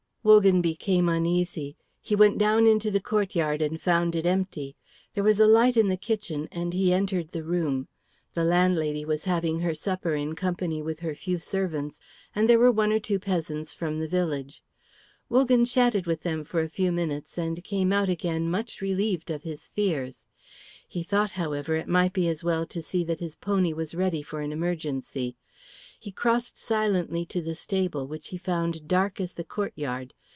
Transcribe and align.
Wogan 0.23 0.61
became 0.61 1.09
uneasy. 1.09 1.75
He 1.99 2.15
went 2.15 2.37
down 2.37 2.67
into 2.67 2.91
the 2.91 2.99
courtyard, 3.01 3.59
and 3.59 3.81
found 3.81 4.15
it 4.15 4.27
empty. 4.27 4.75
There 5.15 5.23
was 5.23 5.39
a 5.39 5.47
light 5.47 5.75
in 5.75 5.87
the 5.87 5.97
kitchen, 5.97 6.47
and 6.51 6.73
he 6.75 6.93
entered 6.93 7.31
the 7.31 7.41
room. 7.43 7.87
The 8.35 8.43
landlady 8.43 9.03
was 9.03 9.23
having 9.23 9.61
her 9.61 9.73
supper 9.73 10.13
in 10.13 10.35
company 10.35 10.79
with 10.79 10.99
her 10.99 11.15
few 11.15 11.39
servants, 11.39 11.99
and 12.35 12.47
there 12.47 12.59
were 12.59 12.71
one 12.71 12.91
or 12.93 12.99
two 12.99 13.17
peasants 13.17 13.73
from 13.73 13.97
the 13.99 14.07
village. 14.07 14.61
Wogan 15.27 15.65
chatted 15.65 16.05
with 16.05 16.21
them 16.21 16.43
for 16.43 16.61
a 16.61 16.69
few 16.69 16.91
minutes 16.91 17.35
and 17.39 17.63
came 17.63 17.91
out 17.91 18.07
again 18.07 18.47
much 18.47 18.79
relieved 18.79 19.31
of 19.31 19.41
his 19.41 19.69
fears. 19.69 20.27
He 20.87 21.01
thought, 21.01 21.31
however, 21.31 21.75
it 21.77 21.87
might 21.87 22.13
be 22.13 22.27
as 22.27 22.43
well 22.43 22.67
to 22.67 22.83
see 22.83 23.03
that 23.05 23.21
his 23.21 23.33
pony 23.35 23.73
was 23.73 23.95
ready 23.95 24.21
for 24.21 24.41
an 24.41 24.51
emergency. 24.51 25.35
He 25.99 26.11
crossed 26.11 26.57
silently 26.57 27.27
to 27.27 27.43
the 27.43 27.53
stable, 27.53 28.07
which 28.07 28.29
he 28.29 28.37
found 28.39 28.87
dark 28.87 29.21
as 29.21 29.33
the 29.33 29.43
courtyard. 29.43 30.15